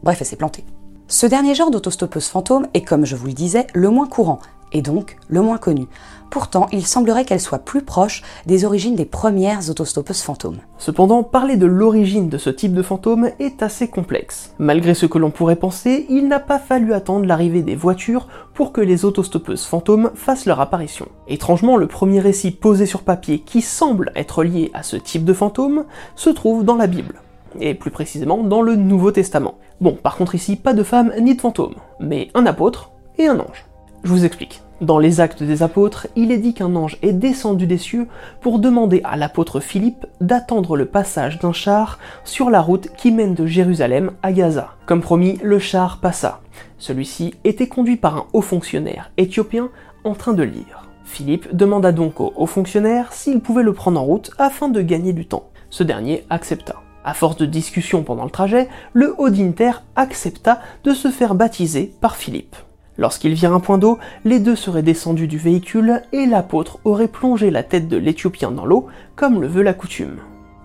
Bref, 0.03 0.19
elle 0.21 0.27
s'est 0.27 0.35
plantée. 0.35 0.63
Ce 1.07 1.25
dernier 1.25 1.55
genre 1.55 1.71
d'autostoppeuse 1.71 2.27
fantôme 2.27 2.67
est, 2.75 2.81
comme 2.81 3.05
je 3.05 3.15
vous 3.15 3.27
le 3.27 3.33
disais, 3.33 3.65
le 3.73 3.89
moins 3.89 4.07
courant 4.07 4.39
et 4.73 4.81
donc 4.81 5.17
le 5.27 5.41
moins 5.41 5.57
connu. 5.57 5.87
Pourtant, 6.33 6.65
il 6.71 6.85
semblerait 6.85 7.25
qu'elle 7.25 7.39
soit 7.39 7.59
plus 7.59 7.83
proche 7.83 8.23
des 8.47 8.65
origines 8.65 8.95
des 8.95 9.05
premières 9.05 9.69
autostoppeuses 9.69 10.23
fantômes. 10.23 10.57
Cependant, 10.79 11.21
parler 11.21 11.57
de 11.57 11.67
l'origine 11.67 12.27
de 12.27 12.39
ce 12.39 12.49
type 12.49 12.73
de 12.73 12.81
fantôme 12.81 13.29
est 13.39 13.61
assez 13.61 13.87
complexe. 13.87 14.51
Malgré 14.57 14.95
ce 14.95 15.05
que 15.05 15.19
l'on 15.19 15.29
pourrait 15.29 15.57
penser, 15.57 16.07
il 16.09 16.27
n'a 16.27 16.39
pas 16.39 16.57
fallu 16.57 16.93
attendre 16.93 17.27
l'arrivée 17.27 17.61
des 17.61 17.75
voitures 17.75 18.27
pour 18.55 18.71
que 18.71 18.81
les 18.81 19.05
autostoppeuses 19.05 19.65
fantômes 19.65 20.09
fassent 20.15 20.47
leur 20.47 20.59
apparition. 20.59 21.07
Étrangement, 21.27 21.77
le 21.77 21.85
premier 21.85 22.19
récit 22.19 22.49
posé 22.49 22.87
sur 22.87 23.03
papier 23.03 23.37
qui 23.37 23.61
semble 23.61 24.11
être 24.15 24.43
lié 24.43 24.71
à 24.73 24.81
ce 24.81 24.95
type 24.95 25.25
de 25.25 25.33
fantôme 25.33 25.85
se 26.15 26.31
trouve 26.31 26.63
dans 26.63 26.75
la 26.75 26.87
Bible 26.87 27.21
et 27.59 27.75
plus 27.75 27.91
précisément 27.91 28.43
dans 28.43 28.63
le 28.63 28.75
Nouveau 28.75 29.11
Testament. 29.11 29.59
Bon, 29.81 29.93
par 29.93 30.15
contre 30.15 30.33
ici, 30.33 30.55
pas 30.55 30.73
de 30.73 30.81
femme 30.81 31.13
ni 31.21 31.35
de 31.35 31.41
fantôme, 31.41 31.75
mais 31.99 32.29
un 32.33 32.47
apôtre 32.47 32.91
et 33.19 33.27
un 33.27 33.39
ange. 33.39 33.65
Je 34.03 34.09
vous 34.09 34.25
explique. 34.25 34.61
Dans 34.81 34.99
les 34.99 35.21
actes 35.21 35.43
des 35.43 35.63
apôtres, 35.63 36.07
il 36.17 36.33
est 36.33 36.37
dit 36.37 36.53
qu'un 36.53 36.75
ange 36.75 36.97
est 37.01 37.13
descendu 37.13 37.67
des 37.67 37.77
cieux 37.77 38.07
pour 38.41 38.59
demander 38.59 38.99
à 39.05 39.15
l'apôtre 39.15 39.61
Philippe 39.61 40.05
d'attendre 40.19 40.75
le 40.75 40.85
passage 40.85 41.39
d'un 41.39 41.53
char 41.53 41.99
sur 42.25 42.49
la 42.49 42.59
route 42.59 42.89
qui 42.97 43.13
mène 43.13 43.33
de 43.33 43.45
Jérusalem 43.45 44.11
à 44.21 44.33
Gaza. 44.33 44.71
Comme 44.85 44.99
promis, 44.99 45.39
le 45.41 45.57
char 45.57 45.99
passa. 45.99 46.41
Celui-ci 46.79 47.35
était 47.45 47.67
conduit 47.67 47.95
par 47.95 48.17
un 48.17 48.25
haut 48.33 48.41
fonctionnaire 48.41 49.11
éthiopien 49.15 49.69
en 50.03 50.15
train 50.15 50.33
de 50.33 50.43
lire. 50.43 50.89
Philippe 51.05 51.55
demanda 51.55 51.93
donc 51.93 52.19
au 52.19 52.33
haut 52.35 52.45
fonctionnaire 52.45 53.13
s'il 53.13 53.39
pouvait 53.39 53.63
le 53.63 53.73
prendre 53.73 54.01
en 54.01 54.03
route 54.03 54.31
afin 54.37 54.67
de 54.67 54.81
gagner 54.81 55.13
du 55.13 55.25
temps. 55.27 55.49
Ce 55.69 55.83
dernier 55.83 56.25
accepta. 56.29 56.75
À 57.05 57.13
force 57.13 57.37
de 57.37 57.45
discussion 57.45 58.03
pendant 58.03 58.25
le 58.25 58.29
trajet, 58.29 58.67
le 58.91 59.15
haut 59.17 59.29
dignitaire 59.29 59.83
accepta 59.95 60.59
de 60.83 60.91
se 60.91 61.09
faire 61.09 61.35
baptiser 61.35 61.93
par 62.01 62.17
Philippe. 62.17 62.57
Lorsqu'ils 62.97 63.33
virent 63.33 63.53
un 63.53 63.59
point 63.59 63.77
d'eau, 63.77 63.97
les 64.23 64.39
deux 64.39 64.55
seraient 64.55 64.83
descendus 64.83 65.27
du 65.27 65.37
véhicule 65.37 66.01
et 66.11 66.25
l'apôtre 66.25 66.79
aurait 66.83 67.07
plongé 67.07 67.49
la 67.49 67.63
tête 67.63 67.87
de 67.87 67.97
l'Éthiopien 67.97 68.51
dans 68.51 68.65
l'eau, 68.65 68.87
comme 69.15 69.41
le 69.41 69.47
veut 69.47 69.63
la 69.63 69.73
coutume. 69.73 70.17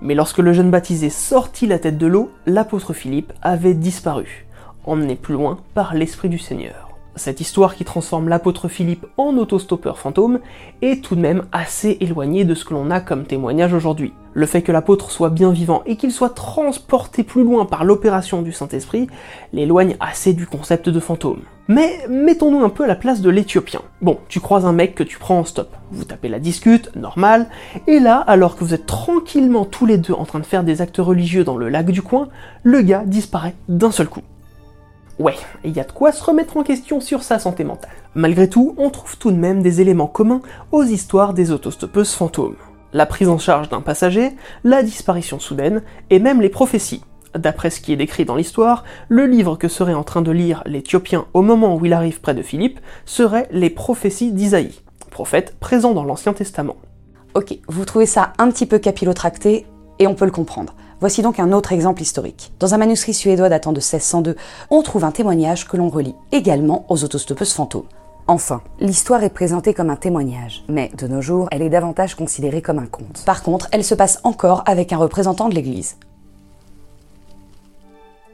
Mais 0.03 0.15
lorsque 0.15 0.39
le 0.39 0.53
jeune 0.53 0.71
baptisé 0.71 1.11
sortit 1.11 1.67
la 1.67 1.79
tête 1.79 1.99
de 1.99 2.07
l'eau, 2.07 2.31
l'apôtre 2.47 2.93
Philippe 2.93 3.33
avait 3.43 3.75
disparu, 3.75 4.47
emmené 4.85 5.17
plus 5.17 5.35
loin 5.35 5.59
par 5.75 5.95
l'Esprit 5.95 6.29
du 6.29 6.39
Seigneur. 6.39 6.88
Cette 7.19 7.41
histoire 7.41 7.75
qui 7.75 7.85
transforme 7.85 8.29
l'apôtre 8.29 8.69
Philippe 8.69 9.05
en 9.17 9.37
autostoppeur 9.37 9.99
fantôme 9.99 10.39
est 10.83 11.03
tout 11.03 11.17
de 11.17 11.21
même 11.21 11.47
assez 11.51 11.97
éloignée 12.01 12.45
de 12.45 12.55
ce 12.55 12.65
que 12.65 12.75
l'on 12.75 12.93
a 12.93 13.01
comme 13.01 13.25
témoignage 13.25 13.75
aujourd'hui. 13.75 14.13
Le 14.35 14.47
fait 14.47 14.63
que 14.63 14.71
l'apôtre 14.71 15.11
soit 15.11 15.31
bien 15.31 15.51
vivant 15.51 15.83
et 15.85 15.97
qu'il 15.97 16.13
soit 16.13 16.33
transporté 16.33 17.25
plus 17.25 17.43
loin 17.43 17.65
par 17.65 17.85
l'opération 17.85 18.41
du 18.41 18.53
Saint-Esprit 18.53 19.09
l'éloigne 19.53 19.97
assez 19.99 20.33
du 20.33 20.47
concept 20.47 20.89
de 20.89 21.01
fantôme. 21.01 21.41
Mais 21.67 21.99
mettons-nous 22.09 22.63
un 22.65 22.69
peu 22.69 22.85
à 22.85 22.87
la 22.87 22.95
place 22.95 23.21
de 23.21 23.31
l'Éthiopien. 23.31 23.83
Bon, 24.01 24.19
tu 24.29 24.39
croises 24.39 24.65
un 24.65 24.73
mec 24.73 24.95
que 24.95 25.03
tu 25.03 25.19
prends 25.19 25.41
en 25.41 25.45
stop. 25.45 25.77
Vous 25.91 26.05
tapez 26.05 26.29
la 26.29 26.39
discute, 26.39 26.95
normal, 26.95 27.49
et 27.89 27.99
là, 27.99 28.19
alors 28.29 28.55
que 28.55 28.63
vous 28.63 28.75
êtes 28.75 28.87
tranquillement 28.87 29.65
tous 29.65 29.87
les 29.87 29.99
deux 29.99 30.15
en 30.15 30.25
train 30.25 30.39
de 30.39 30.47
faire 30.47 30.63
des 30.63 30.83
actes 30.83 30.99
religieux 30.99 31.43
dans 31.43 31.57
le 31.57 31.69
lac 31.69 31.91
du 31.91 32.01
coin, 32.01 32.29
le 32.63 32.81
gars 32.83 33.03
disparaît 33.05 33.57
d'un 33.69 33.91
seul 33.91 34.09
coup. 34.09 34.23
Ouais, 35.19 35.35
il 35.65 35.73
y 35.73 35.81
a 35.81 35.85
de 35.85 35.91
quoi 35.91 36.13
se 36.13 36.23
remettre 36.23 36.57
en 36.57 36.63
question 36.63 37.01
sur 37.01 37.25
sa 37.25 37.41
santé 37.41 37.65
mentale. 37.65 37.91
Malgré 38.15 38.49
tout, 38.49 38.75
on 38.79 38.89
trouve 38.91 39.19
tout 39.19 39.33
de 39.33 39.37
même 39.37 39.63
des 39.63 39.81
éléments 39.81 40.07
communs 40.07 40.43
aux 40.71 40.85
histoires 40.85 41.35
des 41.35 41.51
autostoppeuses 41.51 42.13
fantômes. 42.13 42.55
La 42.93 43.05
prise 43.05 43.29
en 43.29 43.39
charge 43.39 43.69
d'un 43.69 43.81
passager, 43.81 44.37
la 44.63 44.85
disparition 44.85 45.41
soudaine, 45.41 45.83
et 46.11 46.21
même 46.21 46.41
les 46.41 46.49
prophéties. 46.49 47.03
D'après 47.35 47.71
ce 47.71 47.81
qui 47.81 47.93
est 47.93 47.97
décrit 47.97 48.25
dans 48.25 48.37
l'histoire, 48.37 48.85
le 49.09 49.27
livre 49.27 49.57
que 49.57 49.67
serait 49.67 49.93
en 49.93 50.05
train 50.05 50.23
de 50.23 50.31
lire 50.31 50.63
l'Éthiopien 50.67 51.27
au 51.35 51.43
moment 51.43 51.75
où 51.75 51.85
il 51.85 51.93
arrive 51.93 52.21
près 52.21 52.35
de 52.35 52.43
Philippe 52.43 52.79
serait 53.05 53.49
les 53.51 53.71
prophéties 53.71 54.33
d'Isaïe, 54.33 54.81
prophète 55.11 55.57
présent 55.59 55.95
dans 55.95 56.05
l'Ancien 56.05 56.33
Testament. 56.33 56.77
Ok, 57.35 57.59
vous 57.67 57.85
trouvez 57.85 58.07
ça 58.07 58.33
un 58.39 58.51
petit 58.51 58.67
peu 58.67 58.79
capillotracté, 58.79 59.67
et 59.99 60.07
on 60.07 60.15
peut 60.15 60.25
le 60.25 60.31
comprendre. 60.31 60.75
Voici 61.01 61.23
donc 61.23 61.39
un 61.39 61.53
autre 61.53 61.73
exemple 61.73 62.03
historique. 62.03 62.53
Dans 62.59 62.75
un 62.75 62.79
manuscrit 62.79 63.15
suédois 63.15 63.49
datant 63.49 63.73
de 63.73 63.79
1602, 63.79 64.37
on 64.71 64.83
trouve 64.83 65.05
un 65.05 65.13
témoignage 65.13 65.69
que 65.69 65.77
l'on 65.77 65.89
relie 65.89 66.17
également 66.33 66.85
aux 66.89 67.05
autostoppeuses 67.05 67.53
fantômes. 67.53 67.87
Enfin, 68.27 68.63
l'histoire 68.81 69.23
est 69.23 69.31
présentée 69.31 69.73
comme 69.73 69.91
un 69.91 69.97
témoignage, 69.97 70.65
mais 70.69 70.91
de 70.99 71.07
nos 71.07 71.23
jours, 71.23 71.49
elle 71.53 71.63
est 71.63 71.71
davantage 71.71 72.15
considérée 72.15 72.63
comme 72.63 72.79
un 72.79 72.87
conte. 72.87 73.23
Par 73.25 73.43
contre, 73.43 73.69
elle 73.71 73.85
se 73.85 73.95
passe 73.95 74.19
encore 74.25 74.65
avec 74.67 74.93
un 74.93 74.99
représentant 74.99 75.49
de 75.49 75.55
l'Église. 75.55 75.97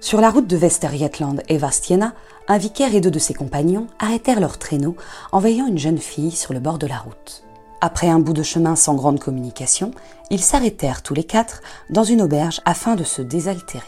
Sur 0.00 0.20
la 0.20 0.30
route 0.30 0.46
de 0.46 0.56
Västergötland 0.56 1.42
et 1.48 1.58
Vastiena, 1.58 2.12
un 2.48 2.58
vicaire 2.58 2.94
et 2.94 3.00
deux 3.00 3.10
de 3.10 3.18
ses 3.18 3.34
compagnons 3.34 3.86
arrêtèrent 3.98 4.40
leur 4.40 4.58
traîneau 4.58 4.96
en 5.32 5.38
veillant 5.38 5.66
une 5.66 5.78
jeune 5.78 5.98
fille 5.98 6.30
sur 6.30 6.52
le 6.52 6.60
bord 6.60 6.78
de 6.78 6.86
la 6.86 6.98
route. 6.98 7.44
Après 7.86 8.08
un 8.08 8.18
bout 8.18 8.32
de 8.32 8.42
chemin 8.42 8.76
sans 8.76 8.94
grande 8.94 9.20
communication, 9.20 9.90
ils 10.30 10.40
s'arrêtèrent 10.40 11.02
tous 11.02 11.12
les 11.12 11.24
quatre 11.24 11.60
dans 11.90 12.02
une 12.02 12.22
auberge 12.22 12.62
afin 12.64 12.94
de 12.94 13.04
se 13.04 13.20
désaltérer. 13.20 13.84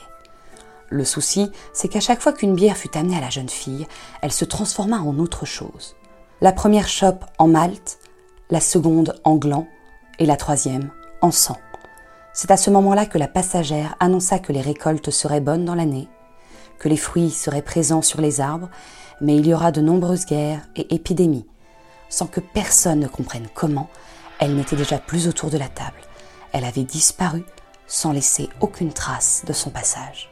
Le 0.91 1.03
souci, 1.03 1.51
c'est 1.73 1.89
qu'à 1.89 2.01
chaque 2.01 2.21
fois 2.21 2.35
qu'une 2.35 2.55
bière 2.55 2.77
fut 2.77 2.95
amenée 2.95 3.17
à 3.17 3.23
la 3.23 3.31
jeune 3.31 3.49
fille, 3.49 3.87
elle 4.21 4.33
se 4.33 4.45
transforma 4.45 4.99
en 4.99 5.19
autre 5.19 5.47
chose. 5.47 5.97
La 6.43 6.53
première 6.53 6.89
chope 6.89 7.25
en 7.39 7.49
malt, 7.49 7.99
la 8.51 8.61
seconde 8.61 9.19
en 9.25 9.37
gland 9.37 9.67
et 10.19 10.27
la 10.27 10.37
troisième 10.37 10.91
en 11.23 11.31
sang. 11.31 11.57
C'est 12.35 12.51
à 12.51 12.59
ce 12.59 12.69
moment-là 12.69 13.07
que 13.07 13.17
la 13.17 13.29
passagère 13.29 13.97
annonça 13.99 14.39
que 14.39 14.53
les 14.53 14.61
récoltes 14.61 15.11
seraient 15.11 15.41
bonnes 15.41 15.65
dans 15.65 15.75
l'année, 15.75 16.11
que 16.79 16.91
les 16.91 16.99
fruits 16.99 17.31
seraient 17.31 17.63
présents 17.63 18.03
sur 18.03 18.21
les 18.21 18.43
arbres, 18.43 18.69
mais 19.23 19.37
il 19.37 19.47
y 19.47 19.55
aura 19.55 19.73
de 19.73 19.81
nombreuses 19.81 20.27
guerres 20.27 20.69
et 20.77 20.95
épidémies, 20.95 21.47
sans 22.09 22.27
que 22.27 22.41
personne 22.41 23.01
ne 23.01 23.09
comprenne 23.09 23.49
comment, 23.55 23.89
elle 24.39 24.55
n'était 24.55 24.77
déjà 24.77 24.99
plus 24.99 25.29
autour 25.29 25.51
de 25.51 25.59
la 25.59 25.69
table. 25.69 26.01
Elle 26.53 26.65
avait 26.65 26.85
disparu 26.85 27.45
sans 27.87 28.13
laisser 28.13 28.49
aucune 28.61 28.93
trace 28.93 29.45
de 29.47 29.53
son 29.53 29.71
passage. 29.71 30.31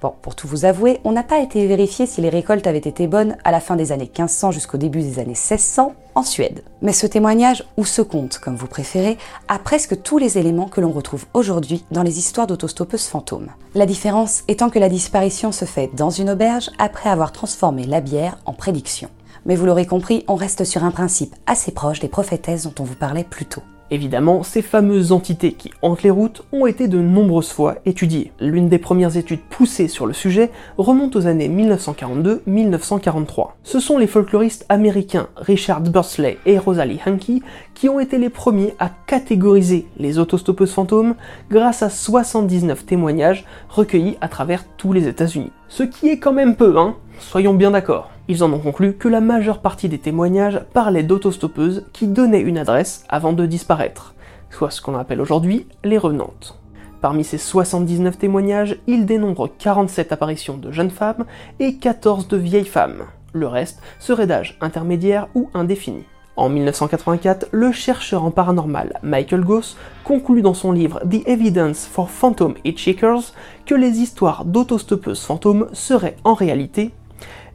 Bon, 0.00 0.14
pour 0.22 0.34
tout 0.34 0.48
vous 0.48 0.64
avouer, 0.64 0.98
on 1.04 1.12
n'a 1.12 1.22
pas 1.22 1.40
été 1.40 1.66
vérifier 1.66 2.06
si 2.06 2.22
les 2.22 2.30
récoltes 2.30 2.66
avaient 2.66 2.78
été 2.78 3.06
bonnes 3.06 3.36
à 3.44 3.50
la 3.50 3.60
fin 3.60 3.76
des 3.76 3.92
années 3.92 4.04
1500 4.04 4.50
jusqu'au 4.50 4.78
début 4.78 5.02
des 5.02 5.18
années 5.18 5.28
1600 5.28 5.94
en 6.14 6.22
Suède. 6.22 6.62
Mais 6.80 6.94
ce 6.94 7.06
témoignage, 7.06 7.64
ou 7.76 7.84
ce 7.84 8.00
conte, 8.00 8.38
comme 8.38 8.56
vous 8.56 8.66
préférez, 8.66 9.18
a 9.48 9.58
presque 9.58 10.02
tous 10.02 10.16
les 10.16 10.38
éléments 10.38 10.68
que 10.68 10.80
l'on 10.80 10.90
retrouve 10.90 11.26
aujourd'hui 11.34 11.84
dans 11.90 12.02
les 12.02 12.18
histoires 12.18 12.46
d'autostoppeuses 12.46 13.08
fantômes. 13.08 13.50
La 13.74 13.84
différence 13.84 14.42
étant 14.48 14.70
que 14.70 14.78
la 14.78 14.88
disparition 14.88 15.52
se 15.52 15.66
fait 15.66 15.90
dans 15.94 16.10
une 16.10 16.30
auberge 16.30 16.70
après 16.78 17.10
avoir 17.10 17.30
transformé 17.30 17.84
la 17.84 18.00
bière 18.00 18.38
en 18.46 18.54
prédiction 18.54 19.10
mais 19.46 19.56
vous 19.56 19.66
l'aurez 19.66 19.86
compris, 19.86 20.24
on 20.28 20.34
reste 20.34 20.64
sur 20.64 20.84
un 20.84 20.90
principe 20.90 21.34
assez 21.46 21.72
proche 21.72 22.00
des 22.00 22.08
prophétesses 22.08 22.64
dont 22.64 22.74
on 22.78 22.84
vous 22.84 22.94
parlait 22.94 23.24
plus 23.24 23.46
tôt. 23.46 23.62
Évidemment, 23.92 24.44
ces 24.44 24.62
fameuses 24.62 25.10
entités 25.10 25.52
qui 25.52 25.72
hantent 25.82 26.04
les 26.04 26.10
routes 26.10 26.44
ont 26.52 26.66
été 26.66 26.86
de 26.86 27.00
nombreuses 27.00 27.50
fois 27.50 27.78
étudiées. 27.86 28.30
L'une 28.38 28.68
des 28.68 28.78
premières 28.78 29.16
études 29.16 29.40
poussées 29.40 29.88
sur 29.88 30.06
le 30.06 30.12
sujet 30.12 30.52
remonte 30.78 31.16
aux 31.16 31.26
années 31.26 31.48
1942-1943. 31.48 33.48
Ce 33.64 33.80
sont 33.80 33.98
les 33.98 34.06
folkloristes 34.06 34.64
américains 34.68 35.26
Richard 35.34 35.80
Bursley 35.80 36.38
et 36.46 36.56
Rosalie 36.56 37.00
Hankey 37.04 37.40
qui 37.74 37.88
ont 37.88 37.98
été 37.98 38.18
les 38.18 38.30
premiers 38.30 38.76
à 38.78 38.92
catégoriser 39.06 39.88
les 39.96 40.20
autostoppeuses 40.20 40.72
fantômes 40.72 41.16
grâce 41.50 41.82
à 41.82 41.90
79 41.90 42.86
témoignages 42.86 43.44
recueillis 43.68 44.18
à 44.20 44.28
travers 44.28 44.64
tous 44.76 44.92
les 44.92 45.08
États-Unis. 45.08 45.50
Ce 45.66 45.82
qui 45.82 46.08
est 46.08 46.20
quand 46.20 46.32
même 46.32 46.54
peu, 46.54 46.78
hein 46.78 46.94
Soyons 47.20 47.54
bien 47.54 47.70
d'accord. 47.70 48.10
Ils 48.26 48.42
en 48.42 48.52
ont 48.52 48.58
conclu 48.58 48.94
que 48.94 49.06
la 49.06 49.20
majeure 49.20 49.60
partie 49.60 49.88
des 49.88 49.98
témoignages 49.98 50.60
parlaient 50.72 51.04
d'autostoppeuses 51.04 51.86
qui 51.92 52.08
donnaient 52.08 52.40
une 52.40 52.58
adresse 52.58 53.04
avant 53.08 53.32
de 53.32 53.46
disparaître, 53.46 54.14
soit 54.50 54.70
ce 54.70 54.80
qu'on 54.80 54.98
appelle 54.98 55.20
aujourd'hui 55.20 55.66
les 55.84 55.98
revenantes. 55.98 56.58
Parmi 57.00 57.22
ces 57.22 57.38
79 57.38 58.18
témoignages, 58.18 58.76
ils 58.86 59.06
dénombrent 59.06 59.48
47 59.58 60.12
apparitions 60.12 60.58
de 60.58 60.72
jeunes 60.72 60.90
femmes 60.90 61.24
et 61.60 61.76
14 61.76 62.26
de 62.26 62.36
vieilles 62.36 62.64
femmes. 62.64 63.04
Le 63.32 63.46
reste 63.46 63.80
serait 64.00 64.26
d'âge 64.26 64.58
intermédiaire 64.60 65.28
ou 65.34 65.50
indéfini. 65.54 66.04
En 66.36 66.48
1984, 66.48 67.48
le 67.52 67.70
chercheur 67.70 68.24
en 68.24 68.30
paranormal 68.30 68.98
Michael 69.02 69.44
Goss 69.44 69.76
conclut 70.04 70.42
dans 70.42 70.54
son 70.54 70.72
livre 70.72 71.00
The 71.00 71.26
Evidence 71.26 71.86
for 71.86 72.10
Phantom 72.10 72.54
Hitchhikers 72.64 73.34
que 73.66 73.74
les 73.74 74.00
histoires 74.00 74.44
d'autostoppeuses 74.44 75.22
fantômes 75.22 75.68
seraient 75.72 76.16
en 76.24 76.34
réalité 76.34 76.92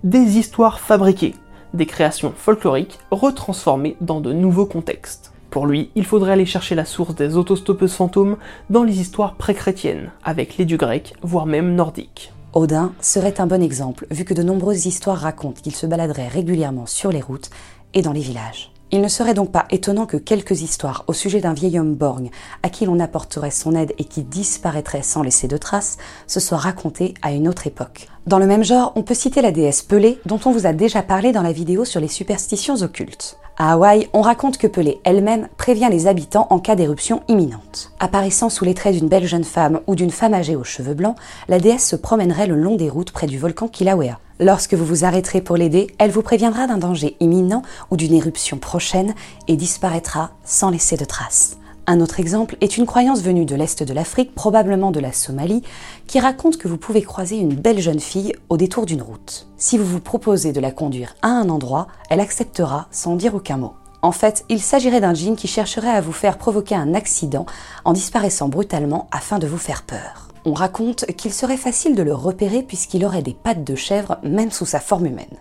des 0.06 0.38
histoires 0.38 0.80
fabriquées, 0.80 1.34
des 1.74 1.88
créations 1.88 2.32
folkloriques 2.38 3.00
retransformées 3.10 3.98
dans 4.02 4.22
de 4.22 4.34
nouveaux 4.34 4.68
contextes. 4.68 5.34
Pour 5.50 5.66
lui, 5.66 5.90
il 5.96 6.06
faudrait 6.06 6.34
aller 6.34 6.46
chercher 6.46 6.76
la 6.76 6.86
source 6.86 7.16
des 7.16 7.38
autostoppeuses 7.38 7.96
fantômes 7.96 8.38
dans 8.70 8.84
les 8.84 9.02
histoires 9.02 9.34
pré-chrétiennes, 9.34 10.12
avec 10.24 10.58
les 10.58 10.66
dieux 10.66 10.78
grecs, 10.78 11.16
voire 11.24 11.48
même 11.48 11.74
nordiques. 11.74 12.32
Odin 12.54 12.94
serait 13.02 13.42
un 13.42 13.48
bon 13.48 13.64
exemple, 13.64 14.06
vu 14.12 14.26
que 14.26 14.36
de 14.36 14.44
nombreuses 14.44 14.86
histoires 14.86 15.18
racontent 15.18 15.60
qu'il 15.60 15.76
se 15.76 15.88
baladerait 15.88 16.28
régulièrement 16.28 16.86
sur 16.86 17.12
les 17.12 17.22
routes 17.22 17.50
et 17.96 18.04
dans 18.04 18.14
les 18.14 18.22
villages. 18.22 18.75
Il 18.92 19.01
ne 19.01 19.08
serait 19.08 19.34
donc 19.34 19.51
pas 19.51 19.65
étonnant 19.72 20.06
que 20.06 20.18
quelques 20.18 20.62
histoires 20.62 21.04
au 21.08 21.13
sujet 21.13 21.42
d'un 21.42 21.54
vieil 21.54 21.80
homme 21.80 21.96
borgne 21.96 22.30
à 22.63 22.70
qui 22.70 22.86
l'on 22.86 23.00
apporterait 23.00 23.51
son 23.51 23.75
aide 23.75 23.94
et 23.98 24.06
qui 24.06 24.24
disparaîtrait 24.24 25.01
sans 25.01 25.24
laisser 25.24 25.48
de 25.48 25.58
traces 25.58 25.98
se 26.27 26.39
soient 26.39 26.58
racontées 26.58 27.15
à 27.22 27.32
une 27.32 27.48
autre 27.48 27.68
époque. 27.68 28.08
Dans 28.27 28.39
le 28.39 28.46
même 28.48 28.63
genre, 28.63 28.94
on 28.96 29.04
peut 29.04 29.13
citer 29.13 29.42
la 29.42 29.51
déesse 29.51 29.82
Pelée 29.82 30.20
dont 30.25 30.39
on 30.46 30.51
vous 30.51 30.68
a 30.68 30.74
déjà 30.74 31.01
parlé 31.01 31.32
dans 31.32 31.42
la 31.42 31.51
vidéo 31.51 31.84
sur 31.84 32.00
les 32.00 32.08
superstitions 32.08 32.82
occultes. 32.82 33.38
À 33.58 33.72
Hawaï, 33.72 34.10
on 34.12 34.20
raconte 34.20 34.58
que 34.58 34.68
Pelé 34.68 35.00
elle-même 35.06 35.48
prévient 35.56 35.88
les 35.90 36.08
habitants 36.08 36.48
en 36.50 36.60
cas 36.60 36.76
d'éruption 36.76 37.24
imminente. 37.30 37.94
Apparaissant 38.02 38.50
sous 38.50 38.66
les 38.66 38.74
traits 38.74 38.96
d'une 38.96 39.08
belle 39.08 39.26
jeune 39.26 39.46
femme 39.46 39.80
ou 39.88 39.96
d'une 39.96 40.12
femme 40.12 40.34
âgée 40.34 40.58
aux 40.58 40.66
cheveux 40.66 40.94
blancs, 40.94 41.16
la 41.48 41.60
déesse 41.60 41.88
se 41.88 41.96
promènerait 41.96 42.48
le 42.48 42.56
long 42.56 42.76
des 42.76 42.90
routes 42.90 43.14
près 43.14 43.28
du 43.28 43.38
volcan 43.38 43.70
Kilauea. 43.70 44.20
Lorsque 44.42 44.74
vous 44.74 44.84
vous 44.84 45.06
arrêterez 45.06 45.40
pour 45.40 45.56
l'aider, 45.56 45.88
elle 46.00 46.12
vous 46.12 46.22
préviendra 46.22 46.68
d'un 46.68 46.78
danger 46.78 47.16
imminent 47.22 47.62
ou 47.92 47.96
d'une 47.96 48.14
éruption 48.14 48.58
prochaine 48.58 49.16
et 49.48 49.56
disparaîtra 49.56 50.32
sans 50.44 50.70
laisser 50.70 50.98
de 50.98 51.06
traces. 51.06 51.56
Un 51.88 52.01
autre 52.01 52.20
exemple 52.20 52.58
est 52.62 52.77
une 52.77 52.88
croyance 52.88 53.22
venue 53.22 53.46
de 53.46 53.56
l'Est 53.56 53.84
de 53.84 53.94
l'Afrique, 53.94 54.34
probablement 54.34 54.89
de 54.89 55.00
la 55.00 55.12
Somalie, 55.12 55.62
qui 56.08 56.20
raconte 56.20 56.58
que 56.58 56.68
vous 56.68 56.77
pouvez 56.77 57.04
croiser 57.04 57.38
une 57.38 57.54
belle 57.54 57.80
jeune 57.80 58.00
fille 58.00 58.34
au 58.50 58.58
détour 58.58 58.88
d'une 58.88 59.04
route. 59.04 59.48
Si 59.58 59.77
vous 59.77 59.86
vous 59.86 60.00
proposez 60.00 60.51
de 60.51 60.60
la 60.60 60.72
conduire 60.72 61.15
à 61.22 61.27
un 61.27 61.48
endroit, 61.50 61.88
elle 62.10 62.22
acceptera 62.22 62.88
sans 62.89 63.15
dire 63.15 63.36
aucun 63.36 63.58
mot. 63.58 63.74
En 64.01 64.12
fait, 64.12 64.46
il 64.50 64.62
s'agirait 64.62 65.00
d'un 65.00 65.13
djinn 65.13 65.36
qui 65.36 65.48
chercherait 65.48 65.89
à 65.89 66.01
vous 66.01 66.12
faire 66.12 66.39
provoquer 66.39 66.74
un 66.74 66.96
accident 66.96 67.46
en 67.86 67.94
disparaissant 67.94 68.50
brutalement 68.50 69.08
afin 69.12 69.38
de 69.38 69.48
vous 69.48 69.60
faire 69.60 69.84
peur. 69.84 70.30
On 70.44 70.54
raconte 70.54 71.06
qu'il 71.18 71.34
serait 71.34 71.56
facile 71.56 71.96
de 71.96 72.04
le 72.04 72.15
repérer 72.15 72.63
puisqu'il 72.63 73.06
aurait 73.06 73.22
des 73.22 73.34
pattes 73.36 73.63
de 73.63 73.75
chèvre 73.75 74.18
même 74.24 74.51
sous 74.51 74.65
sa 74.65 74.80
forme 74.80 75.06
humaine. 75.06 75.38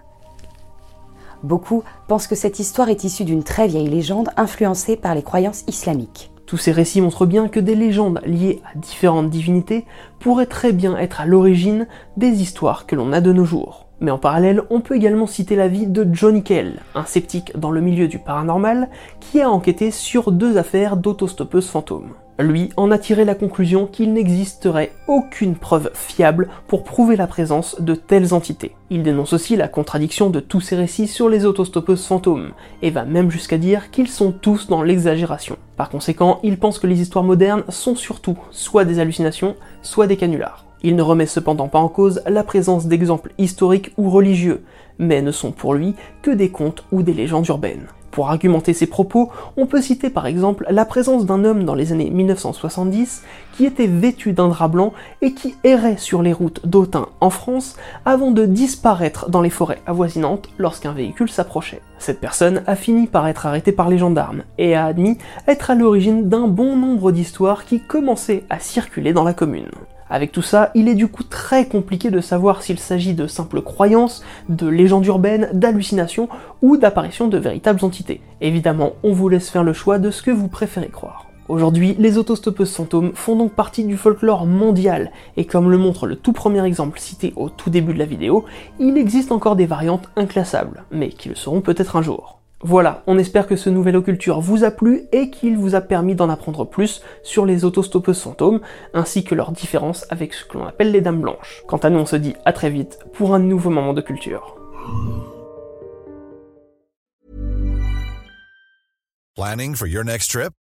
Beaucoup 1.43 1.85
pensent 2.07 2.27
que 2.27 2.35
cette 2.35 2.59
histoire 2.59 2.91
est 2.91 3.05
issue 3.05 3.25
d'une 3.25 3.45
très 3.45 3.67
vieille 3.67 3.89
légende 3.89 4.31
influencée 4.37 4.97
par 4.97 5.15
les 5.15 5.23
croyances 5.23 5.65
islamiques. 5.69 6.31
Tous 6.55 6.59
ces 6.59 6.71
récits 6.71 7.01
montrent 7.01 7.27
bien 7.27 7.49
que 7.49 7.59
des 7.59 7.75
légendes 7.75 8.21
liées 8.25 8.63
à 8.65 8.79
différentes 8.79 9.29
divinités 9.29 9.87
pourraient 10.21 10.47
très 10.47 10.73
bien 10.73 10.97
être 10.97 11.21
à 11.21 11.27
l'origine 11.27 11.89
des 12.17 12.43
histoires 12.43 12.87
que 12.87 12.95
l'on 12.95 13.13
a 13.13 13.21
de 13.21 13.33
nos 13.33 13.45
jours. 13.45 13.89
Mais 13.99 14.13
en 14.13 14.19
parallèle, 14.19 14.63
on 14.71 14.81
peut 14.81 14.95
également 14.95 15.27
citer 15.27 15.57
la 15.57 15.67
vie 15.67 15.89
de 15.89 16.07
Johnny 16.13 16.45
Kell, 16.45 16.75
un 16.95 17.07
sceptique 17.07 17.59
dans 17.59 17.73
le 17.73 17.81
milieu 17.81 18.07
du 18.07 18.21
paranormal, 18.21 18.89
qui 19.19 19.41
a 19.41 19.51
enquêté 19.51 19.91
sur 19.91 20.31
deux 20.31 20.57
affaires 20.57 20.97
d'autostoppeuses 20.97 21.67
fantômes. 21.67 22.13
Lui 22.41 22.71
en 22.77 22.91
a 22.91 22.99
tiré 22.99 23.25
la 23.25 23.37
conclusion 23.37 23.87
qu'il 23.87 24.13
n'existerait 24.13 24.91
aucune 25.07 25.55
preuve 25.55 25.91
fiable 25.95 26.49
pour 26.67 26.83
prouver 26.83 27.15
la 27.15 27.29
présence 27.29 27.81
de 27.81 27.95
telles 27.95 28.35
entités. 28.35 28.75
Il 28.91 29.05
dénonce 29.05 29.33
aussi 29.33 29.55
la 29.55 29.69
contradiction 29.69 30.31
de 30.31 30.41
tous 30.41 30.61
ces 30.61 30.75
récits 30.75 31.07
sur 31.07 31.29
les 31.29 31.47
autostoppeuses 31.47 32.05
fantômes, 32.05 32.51
et 32.83 32.91
va 32.91 33.05
même 33.05 33.31
jusqu'à 33.31 33.57
dire 33.57 33.93
qu'ils 33.93 34.09
sont 34.09 34.33
tous 34.33 34.67
dans 34.67 34.83
l'exagération. 34.83 35.57
Par 35.77 35.91
conséquent, 35.91 36.41
il 36.43 36.59
pense 36.59 36.81
que 36.81 36.89
les 36.89 37.01
histoires 37.01 37.25
modernes 37.25 37.63
sont 37.69 37.95
surtout 37.95 38.37
soit 38.51 38.85
des 38.85 38.99
hallucinations, 38.99 39.55
soit 39.83 40.09
des 40.09 40.17
canulars. 40.17 40.65
Il 40.83 40.97
ne 40.97 41.03
remet 41.03 41.27
cependant 41.27 41.69
pas 41.69 41.79
en 41.79 41.89
cause 41.89 42.21
la 42.27 42.43
présence 42.43 42.87
d'exemples 42.87 43.33
historiques 43.39 43.93
ou 43.97 44.11
religieux, 44.11 44.65
mais 44.99 45.23
ne 45.23 45.31
sont 45.31 45.53
pour 45.53 45.75
lui 45.75 45.95
que 46.21 46.33
des 46.33 46.51
contes 46.51 46.85
ou 46.91 47.03
des 47.03 47.15
légendes 47.15 47.47
urbaines. 47.47 47.87
Pour 48.15 48.31
argumenter 48.31 48.75
ses 48.75 48.87
propos, 48.87 49.33
on 49.57 49.67
peut 49.67 49.83
citer 49.83 50.09
par 50.09 50.27
exemple 50.27 50.67
la 50.71 50.85
présence 50.85 51.27
d'un 51.27 51.45
homme 51.45 51.65
dans 51.65 51.75
les 51.75 51.91
années 51.91 52.11
1970 52.11 53.25
qui 53.57 53.65
était 53.65 53.89
vêtu 53.89 54.33
d'un 54.33 54.47
drap 54.47 54.69
blanc 54.69 54.93
et 55.21 55.35
qui 55.35 55.57
errait 55.65 55.97
sur 55.97 56.23
les 56.23 56.33
routes 56.33 56.65
d'Autun 56.65 57.09
en 57.21 57.31
France 57.31 57.77
avant 58.05 58.31
de 58.31 58.47
disparaître 58.47 59.29
dans 59.31 59.41
les 59.41 59.51
forêts 59.51 59.83
avoisinantes 59.85 60.49
lorsqu'un 60.59 60.93
véhicule 60.93 61.29
s'approchait. 61.29 61.83
Cette 61.99 62.21
personne 62.21 62.63
a 62.69 62.77
fini 62.77 63.09
par 63.09 63.27
être 63.27 63.47
arrêtée 63.47 63.73
par 63.73 63.89
les 63.89 63.99
gendarmes 63.99 64.45
et 64.59 64.77
a 64.77 64.87
admis 64.87 65.19
être 65.49 65.73
à 65.73 65.75
l'origine 65.75 66.29
d'un 66.29 66.47
bon 66.47 66.77
nombre 66.77 67.11
d'histoires 67.11 67.65
qui 67.65 67.81
commençaient 67.81 68.45
à 68.49 68.61
circuler 68.61 69.13
dans 69.13 69.25
la 69.25 69.35
commune. 69.35 69.71
Avec 70.11 70.33
tout 70.33 70.43
ça, 70.43 70.71
il 70.75 70.89
est 70.89 70.95
du 70.95 71.09
coup 71.09 71.23
très 71.23 71.67
compliqué 71.67 72.11
de 72.11 72.21
savoir 72.21 72.63
s'il 72.63 72.79
s'agit 72.79 73.15
de 73.15 73.27
simples 73.27 73.63
croyances, 73.63 74.23
de 74.49 74.69
légendes 74.69 75.07
urbaines, 75.07 75.49
d'hallucinations 75.53 76.29
ou 76.63 76.77
d'apparitions 76.77 77.29
de 77.29 77.39
véritables 77.39 77.85
entités. 77.85 78.21
Évidemment, 78.41 78.93
on 79.03 79.13
vous 79.13 79.29
laisse 79.29 79.51
faire 79.51 79.65
le 79.65 79.73
choix 79.73 79.99
de 79.99 80.11
ce 80.11 80.23
que 80.23 80.31
vous 80.31 80.49
préférez 80.49 80.89
croire. 80.89 81.27
Aujourd'hui, 81.49 81.95
les 81.99 82.17
autostoppeuses 82.17 82.73
fantômes 82.73 83.13
font 83.15 83.37
donc 83.37 83.53
partie 83.53 83.85
du 83.85 83.99
folklore 83.99 84.47
mondial, 84.47 85.11
et 85.37 85.45
comme 85.45 85.71
le 85.71 85.77
montre 85.77 86.07
le 86.07 86.17
tout 86.17 86.33
premier 86.33 86.65
exemple 86.65 86.99
cité 86.99 87.35
au 87.37 87.51
tout 87.51 87.69
début 87.69 87.93
de 87.93 87.99
la 87.99 88.07
vidéo, 88.07 88.47
il 88.79 88.97
existe 88.97 89.31
encore 89.31 89.55
des 89.55 89.67
variantes 89.67 90.09
inclassables, 90.17 90.85
mais 90.91 91.11
qui 91.11 91.29
le 91.29 91.35
seront 91.35 91.61
peut-être 91.61 91.97
un 91.97 92.03
jour. 92.03 92.44
Voilà, 92.67 93.03
on 93.07 93.19
espère 93.19 93.47
que 93.47 93.57
ce 93.57 93.69
nouvel 93.69 93.95
occulture 93.95 94.41
vous 94.41 94.65
a 94.65 94.71
plu 94.71 95.03
et 95.13 95.29
qu'il 95.29 95.59
vous 95.59 95.75
a 95.75 95.83
permis 95.83 96.15
d'en 96.15 96.31
apprendre 96.31 96.65
plus 96.65 97.03
sur 97.23 97.45
les 97.45 97.67
autostoppeuses 97.67 98.23
fantômes, 98.23 98.63
ainsi 98.95 99.23
que 99.23 99.35
leurs 99.35 99.53
différences 99.53 100.07
avec 100.09 100.33
ce 100.33 100.47
que 100.47 100.57
l'on 100.57 100.65
appelle 100.65 100.91
les 100.91 101.03
dames 101.03 101.21
blanches. 101.21 101.63
Quant 101.69 101.77
à 101.77 101.91
nous, 101.91 101.99
on 101.99 102.07
se 102.07 102.17
dit 102.17 102.35
à 102.47 102.55
très 102.55 102.71
vite 102.71 103.01
pour 103.13 103.35
un 103.35 103.39
nouveau 103.39 103.69
moment 103.69 103.93
de 103.93 104.01
culture. 104.01 104.57